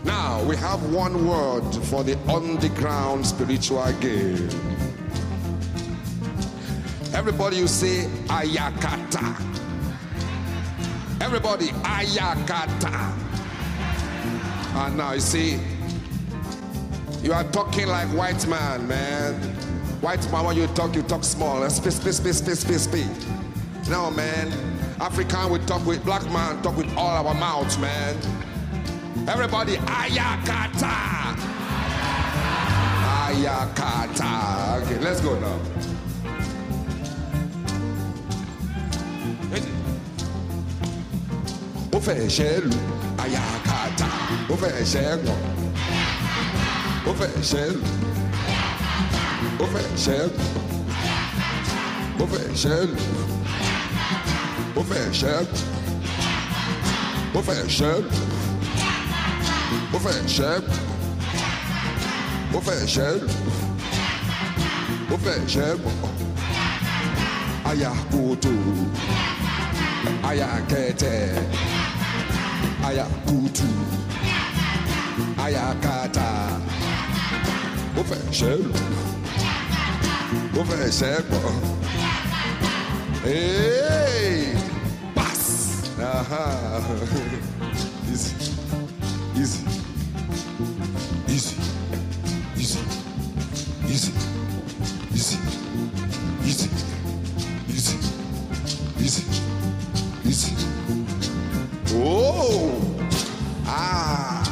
Now 0.06 0.41
we 0.48 0.56
have 0.56 0.80
one 1.06 1.16
word 1.28 1.70
for 1.89 2.02
the 2.04 2.16
underground 2.38 3.26
spiritual 3.26 3.91
game. 4.02 4.50
Everybody 7.14 7.58
you 7.58 7.68
say 7.68 8.08
ayakata. 8.30 9.36
Everybody 11.20 11.68
ayakata. 11.84 13.14
And 14.76 14.95
now 14.98 15.14
you 15.14 15.20
see, 15.20 15.60
you 17.24 17.34
are 17.34 17.43
talking 17.45 17.88
like 17.88 18.08
white 18.10 18.45
man, 18.48 18.88
man. 18.88 19.34
White 20.02 20.32
man, 20.32 20.45
when 20.45 20.56
you 20.56 20.68
talk, 20.68 20.95
you 20.95 21.02
talk 21.02 21.24
small. 21.24 21.68
Speak, 21.70 21.93
speak, 21.93 22.14
speak, 22.14 22.34
speak, 22.34 22.56
speak, 22.56 22.80
speak. 22.80 23.37
No, 23.90 24.12
man. 24.12 24.52
African, 25.00 25.50
we 25.52 25.60
talk 25.60 25.86
with 25.86 26.04
black 26.04 26.24
man, 26.32 26.62
talk 26.62 26.76
with 26.76 26.90
all 26.98 27.08
our 27.28 27.34
mouths, 27.34 27.78
man. 27.78 28.16
Everybody, 29.28 29.78
ayakata. 29.78 31.36
Ayakata. 33.28 34.82
Okay, 34.84 35.00
let's 35.00 35.22
go 35.22 35.40
now. 35.40 35.60
Ó 41.96 42.00
fẹ́ 42.06 42.28
ṣẹ́ 42.36 42.54
lu 42.70 42.78
ayakata. 43.24 44.08
Ó 44.54 44.56
fẹ́ 44.62 44.84
ṣẹ́ 44.94 45.08
gbọ̀n. 45.24 45.42
Ó 47.10 47.12
fẹ́ 47.20 47.32
ṣẹ́ 47.52 47.66
lu. 47.74 47.80
Ó 49.64 49.66
fẹ́ 49.74 49.86
ṣẹ́ 50.04 50.20
lu. 50.34 50.44
Ó 52.22 52.26
fẹ́ 52.32 52.44
ṣẹ́ 52.62 52.80
lu. 52.90 52.96
Ó 54.80 54.82
fẹ́ 54.90 55.06
ṣẹ́ 55.20 55.38
lu. 55.42 55.58
Ó 57.38 57.40
fẹ́ 57.48 57.60
ṣẹ́ 57.78 57.94
lu. 60.64 60.76
Ó 62.56 62.60
fẹ́ 62.66 62.80
ṣẹ́ 62.96 63.12
lu. 63.22 63.28
Ó 65.14 65.16
fẹ́ 65.24 65.38
ṣẹ́bọ̀ 65.54 65.94
aya 67.70 67.92
kótó 68.12 68.54
aya 70.30 70.50
kẹtẹ 70.70 71.16
aya 72.88 73.06
kutu 73.26 73.70
aya 75.46 75.66
kata 75.84 76.30
hey 83.24 84.37
aha 86.08 86.80
easy 88.12 88.36
easy 89.36 89.62
easy 91.28 91.55
easy 92.55 92.82
easy 93.88 94.12
easy 95.14 95.38
easy 96.45 96.70
easy 97.70 97.97
easy 98.99 99.24
easy 100.26 100.53
oh 101.95 102.72
ah 103.66 104.43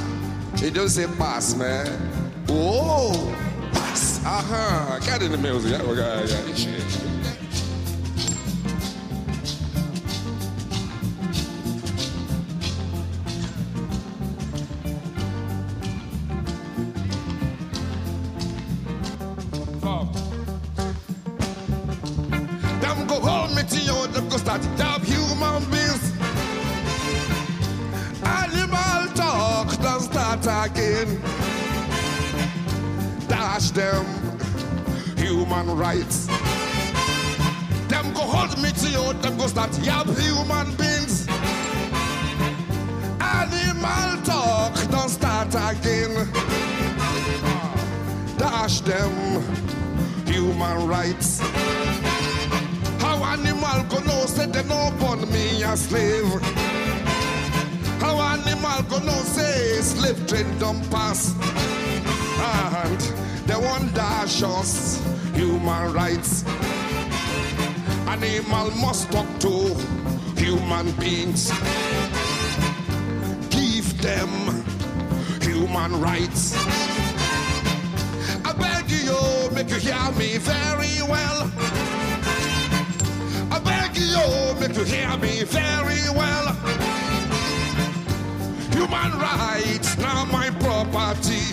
it 0.62 0.74
don't 0.74 0.90
say 0.90 1.08
pass 1.18 1.56
man 1.56 1.88
oh 2.50 3.34
pass 3.72 4.20
uh-huh 4.26 5.00
get 5.06 5.22
in 5.22 5.32
the 5.32 5.38
music 5.38 5.72
yeah, 5.72 5.94
yeah, 5.94 6.24
yeah, 6.24 6.85
rights. 35.96 36.28
Them 37.88 38.14
go 38.14 38.22
hold 38.22 38.58
me 38.62 38.72
to 38.72 38.90
you, 38.90 39.14
them 39.22 39.38
go 39.38 39.48
start 39.48 39.78
yap 39.80 40.08
human 40.08 40.76
beings. 40.76 41.28
Animal 43.20 44.22
talk, 44.24 44.74
don't 44.92 45.10
start 45.10 45.50
again. 45.50 46.28
Dash 48.38 48.82
them 48.82 49.42
human 50.26 50.88
rights. 50.88 51.40
How 53.00 53.24
animal 53.24 53.84
go 53.90 54.00
know 54.00 54.26
say 54.26 54.48
they 54.48 54.64
no 54.64 54.92
born 55.00 55.22
me 55.32 55.64
a 55.64 55.78
slave? 55.78 56.26
How 58.02 58.20
animal 58.20 58.82
go 58.90 59.00
know 59.00 59.22
say 59.24 59.82
slave 59.82 60.28
train 60.28 60.48
don't 60.60 60.82
pass? 60.92 61.35
Rights. 66.26 66.44
Animal 68.08 68.72
must 68.72 69.12
talk 69.12 69.28
to 69.40 69.76
human 70.38 70.92
beings. 70.94 71.52
Give 73.50 74.02
them 74.02 74.30
human 75.42 76.00
rights. 76.00 76.56
I 78.46 78.54
beg 78.54 78.90
you, 78.90 79.52
make 79.54 79.70
you 79.70 79.78
hear 79.78 80.12
me 80.18 80.38
very 80.38 81.02
well. 81.10 81.52
I 83.52 83.60
beg 83.60 83.98
you, 83.98 84.60
make 84.60 84.78
you 84.78 84.84
hear 84.84 85.18
me 85.18 85.44
very 85.44 86.10
well. 86.20 86.54
Human 88.72 89.12
rights 89.20 89.98
now 89.98 90.26
my 90.26 90.50
property. 90.60 91.46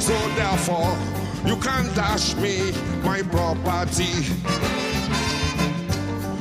So 0.00 0.14
therefore, 0.34 0.96
you 1.44 1.56
can't 1.56 1.94
dash 1.94 2.34
me 2.36 2.72
my 3.02 3.22
property. 3.22 4.12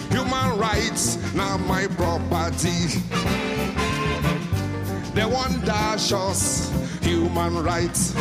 Human 0.10 0.58
rights 0.58 1.18
now 1.34 1.58
my 1.58 1.88
property. 1.88 3.02
They 5.14 5.26
want 5.26 5.66
dash 5.66 6.12
us 6.12 6.72
human 7.02 7.64
rights. 7.64 8.16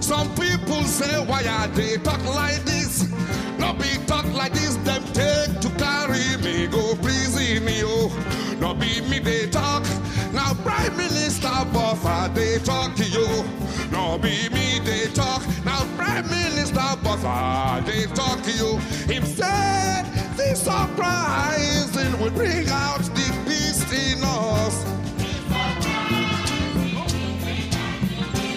Some 0.00 0.28
people 0.34 0.82
say, 0.84 1.24
why 1.24 1.44
are 1.44 1.68
they 1.68 1.96
talk 1.98 2.24
like 2.34 2.62
this? 2.64 3.08
No 3.58 3.72
be 3.74 3.88
talk 4.06 4.24
like 4.32 4.52
this, 4.52 4.76
them 4.76 5.04
take 5.12 5.60
to 5.60 5.68
carry 5.78 6.36
me, 6.42 6.66
go 6.66 6.94
prison, 6.96 7.66
yo. 7.68 8.10
No 8.60 8.74
be 8.74 9.00
me 9.02 9.18
they 9.18 9.48
talk. 9.48 9.84
Now 10.32 10.54
Prime 10.54 10.96
Minister 10.96 11.48
Botha 11.72 12.30
they 12.34 12.58
talk 12.58 12.94
to 12.96 13.04
you. 13.04 13.26
No 13.90 14.18
be 14.18 14.48
me 14.50 14.78
they 14.84 15.06
talk. 15.12 15.42
Now 15.64 15.84
Prime 15.96 16.28
Minister 16.28 16.96
Botha 17.02 17.82
they 17.84 18.06
talk 18.14 18.40
to 18.42 18.52
you. 18.52 18.78
Him 19.12 19.24
say 19.24 20.04
the 20.36 20.54
surprising 20.54 22.18
will 22.20 22.30
bring 22.30 22.68
out 22.68 23.00
the 23.00 23.28
beast 23.46 23.92
in 23.92 24.22
us. 24.22 24.84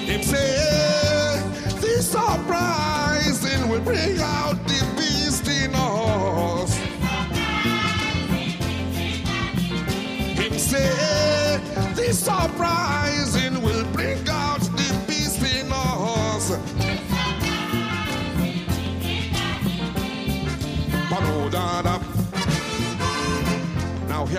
Him 0.06 0.22
say 0.22 1.42
the 1.82 2.02
surprising 2.02 3.70
will 3.70 3.82
bring 3.82 4.20
out 4.20 4.56
the 4.68 4.86
beast 4.96 5.48
in 5.48 5.74
us. 5.74 6.76
Him 10.38 10.60
say 10.60 11.60
the 11.96 12.14
surprising 12.14 13.23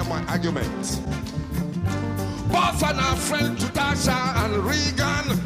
hear 0.04 0.14
my 0.14 0.24
argument. 0.26 1.00
Botha 2.50 2.86
and 2.86 2.98
a 3.00 3.16
friend 3.16 3.58
to 3.58 3.66
Thatcher 3.66 4.10
and 4.10 4.56
Reagan. 4.64 5.38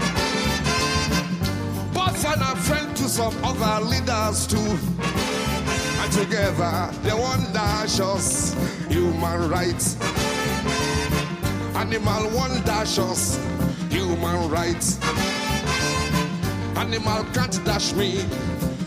Botha 1.92 2.32
and 2.32 2.42
a 2.42 2.56
friend 2.56 2.96
to 2.96 3.04
some 3.04 3.34
other 3.44 3.84
leaders 3.84 4.46
too. 4.46 4.78
And 6.00 6.12
together 6.12 6.90
they 7.02 7.12
want 7.12 7.52
dash 7.52 8.00
us 8.00 8.54
human 8.88 9.48
rights. 9.48 9.96
Animal 11.74 12.30
one 12.30 12.62
dash 12.64 12.98
us 12.98 13.38
human 13.90 14.50
rights. 14.50 14.98
Animal 16.76 17.24
can't 17.32 17.64
dash 17.64 17.92
me 17.94 18.24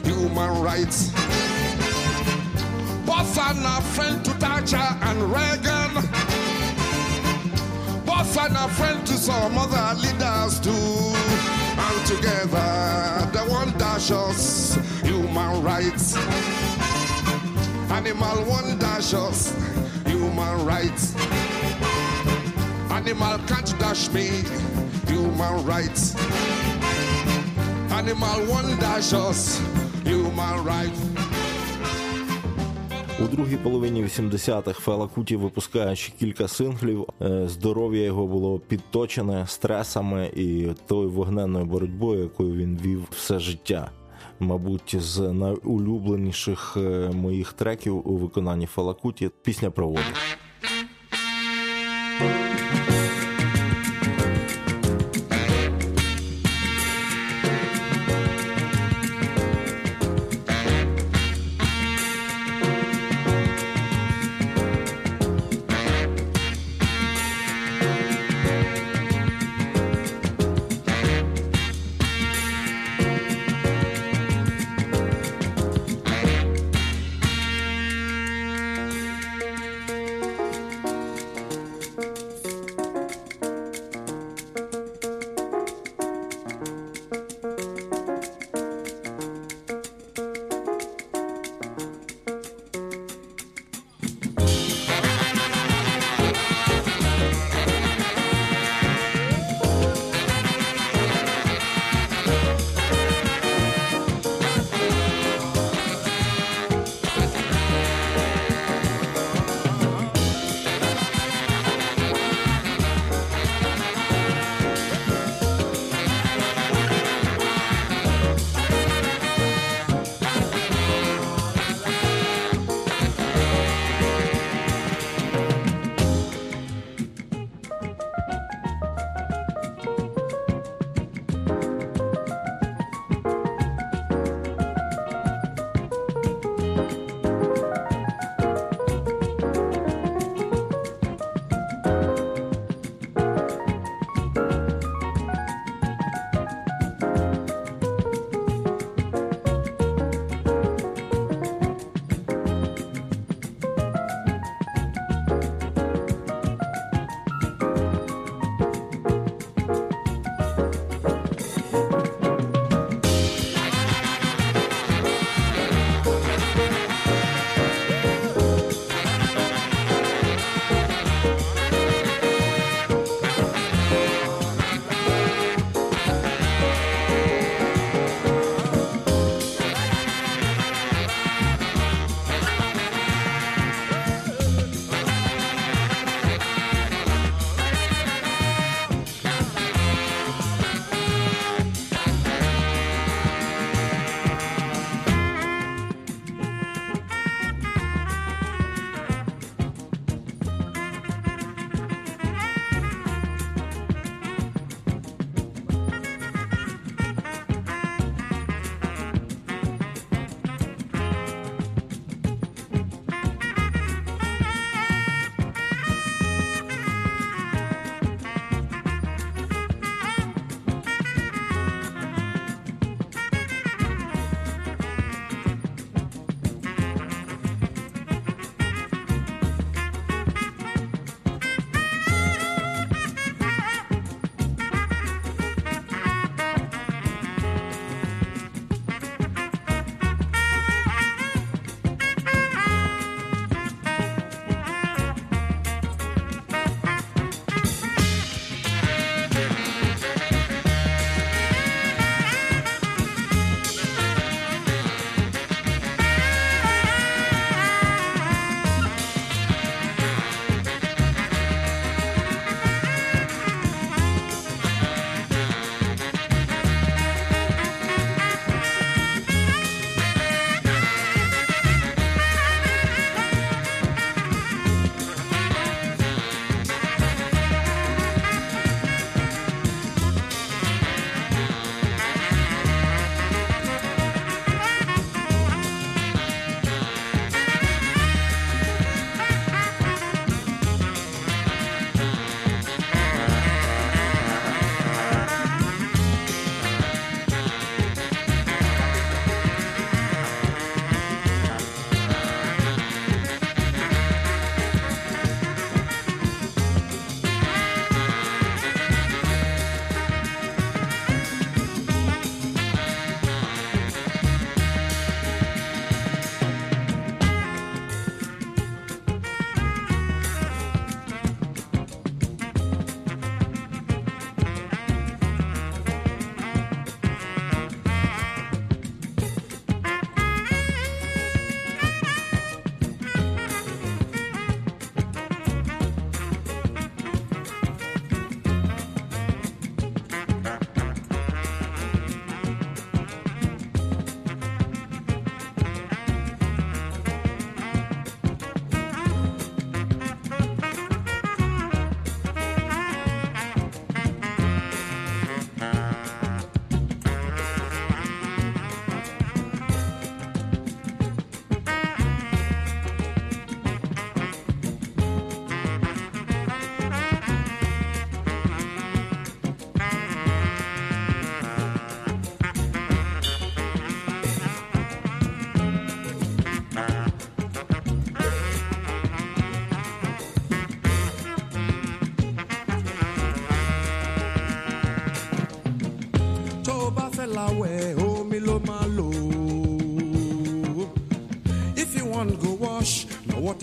human 0.03 0.61
rights. 0.61 1.20
Botha 3.11 3.41
and 3.49 3.65
a 3.65 3.81
friend 3.81 4.23
to 4.23 4.31
Thatcher 4.35 4.77
and 4.77 5.21
Reagan. 5.23 5.95
Botha 8.05 8.43
and 8.43 8.55
a 8.55 8.69
friend 8.69 9.05
to 9.05 9.13
some 9.17 9.57
other 9.57 9.99
leaders 9.99 10.61
too. 10.61 10.71
And 10.71 12.05
together 12.07 13.29
they 13.33 13.45
want 13.51 13.77
dash 13.77 14.11
us 14.11 14.75
human 15.01 15.61
rights. 15.61 16.15
Animal 17.91 18.45
one 18.45 18.79
dash 18.79 19.13
us 19.13 19.53
human 20.05 20.65
rights. 20.65 21.13
Animal 22.89 23.39
can't 23.39 23.77
dash 23.77 24.09
me 24.13 24.45
human 25.05 25.65
rights. 25.65 26.15
Animal 27.91 28.45
one 28.45 28.79
dash 28.79 29.11
us 29.11 29.59
human 30.05 30.63
rights. 30.63 31.20
У 33.19 33.23
другій 33.27 33.57
половині 33.57 34.03
80-х 34.03 34.79
Фела 34.79 35.07
Куті 35.07 35.35
випускає 35.35 35.95
ще 35.95 36.13
кілька 36.19 36.47
синглів. 36.47 37.05
Е, 37.21 37.47
Здоров'я 37.47 38.03
його 38.03 38.27
було 38.27 38.59
підточене 38.59 39.47
стресами 39.47 40.31
і 40.35 40.67
тою 40.87 41.09
вогненною 41.09 41.65
боротьбою, 41.65 42.21
якою 42.21 42.53
він 42.53 42.79
вів 42.83 43.07
все 43.11 43.39
життя. 43.39 43.91
Мабуть, 44.39 44.95
з 44.99 45.19
найулюбленіших 45.19 46.77
е, 46.77 47.11
моїх 47.13 47.53
треків 47.53 48.09
у 48.09 48.17
виконанні 48.17 48.65
Фела 48.65 48.93
Куті 48.93 49.29
пісня 49.43 49.71
про 49.71 49.87
воду. 49.87 50.01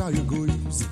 Marigolhos. 0.08 0.88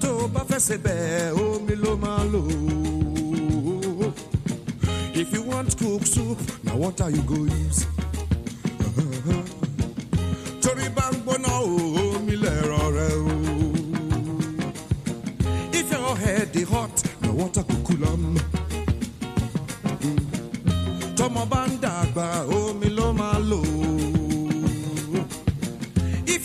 Tô 0.00 0.28
pra 0.28 0.44
perceber, 0.44 1.32
oh 1.34 1.58
milo 1.58 1.98
malo. 1.98 2.46
If 5.12 5.32
you 5.32 5.42
want 5.42 5.76
cook 5.76 6.06
soup, 6.06 6.38
now 6.62 6.76
what 6.76 7.00
are 7.00 7.10
you 7.10 7.22
going 7.22 7.45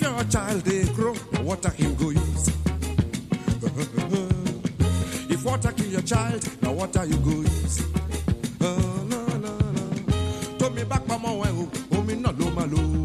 If 0.01 0.07
your 0.07 0.23
child 0.23 0.61
they 0.61 0.83
grow, 0.95 1.13
water 1.43 1.69
him 1.69 1.93
go 1.93 2.09
use. 2.09 2.47
if 5.29 5.45
water 5.45 5.71
kill 5.73 5.85
your 5.85 6.01
child, 6.01 6.43
now 6.63 6.71
water 6.71 7.05
you 7.05 7.17
go 7.17 7.29
use. 7.29 7.83
Oh, 8.61 9.05
no, 9.07 9.27
no, 9.27 9.59
no. 9.59 10.57
To 10.57 10.71
me 10.71 10.83
back, 10.85 11.07
mama, 11.07 11.41
eh, 11.41 11.51
oh, 11.51 11.69
oh, 11.91 12.01
me 12.01 12.15
not 12.15 12.35
lo 12.39 12.49
malo. 12.49 13.00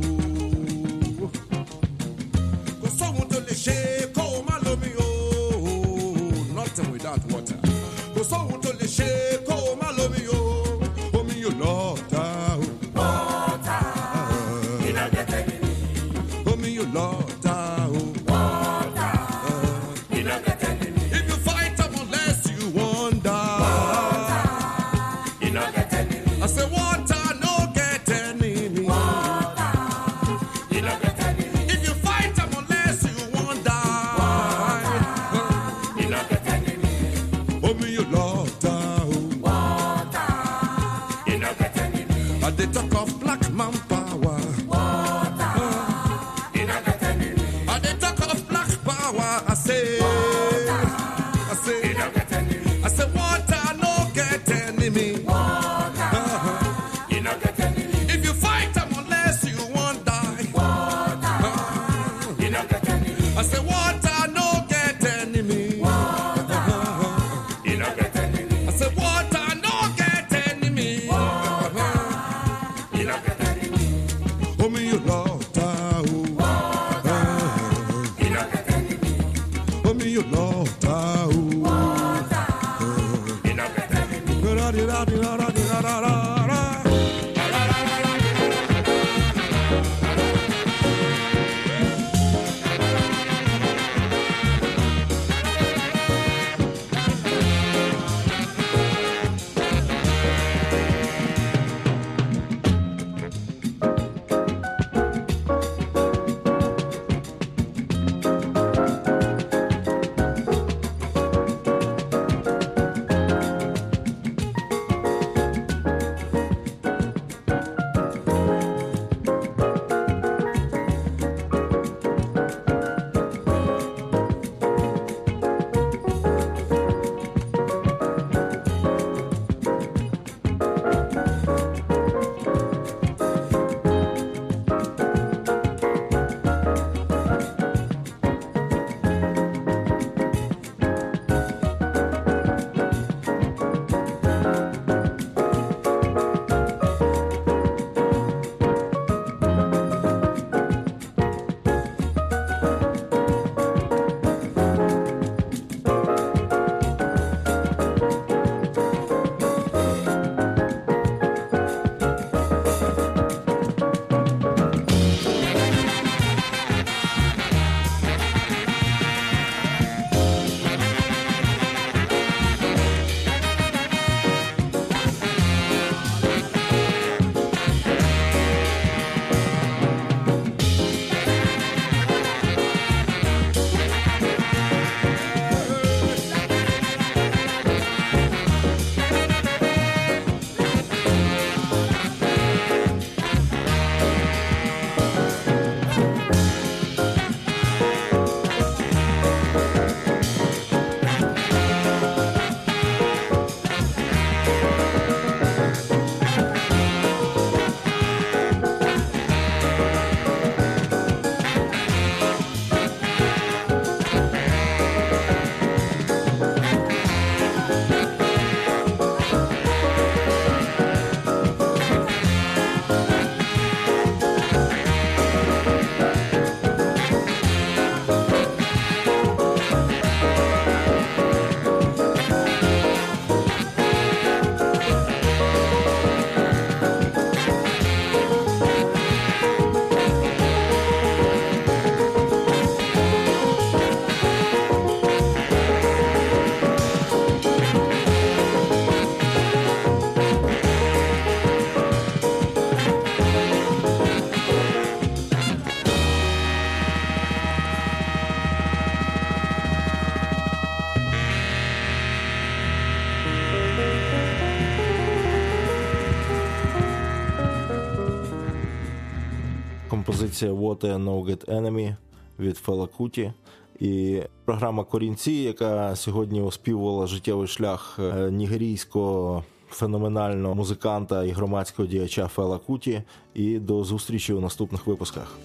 Композиція 270.37 270.53
What 270.53 270.85
a 270.85 271.05
No 271.05 271.25
Get 271.25 271.45
Enemy 271.45 271.97
від 272.39 272.57
Фела 272.57 272.87
Куті. 272.87 273.33
І 273.81 274.23
програма 274.45 274.85
Корінці, 274.85 275.33
яка 275.33 275.97
сьогодні 275.97 276.43
оспівувала 276.43 277.07
життєвий 277.07 277.49
шлях 277.49 277.99
е, 277.99 278.31
нігерійського 278.31 279.45
феноменального 279.69 280.55
музиканта 280.55 281.25
і 281.25 281.31
громадського 281.31 281.89
діяча 281.89 282.29
Фела 282.29 282.59
Куті. 282.59 283.03
І 283.35 283.59
до 283.59 283.85
зустрічі 283.85 284.33
у 284.33 284.41
наступних 284.41 284.87
випусках. 284.87 285.39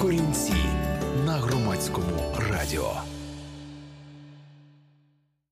Корінці. 0.00 0.63